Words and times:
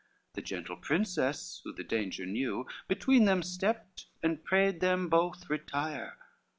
The 0.33 0.41
gentle 0.41 0.77
princess, 0.77 1.61
who 1.63 1.73
the 1.75 1.83
danger 1.83 2.25
knew, 2.25 2.65
Between 2.87 3.25
them 3.25 3.43
stepped, 3.43 4.07
and 4.23 4.43
prayed 4.43 4.79
them 4.79 5.09
both 5.09 5.47
retire. 5.47 6.17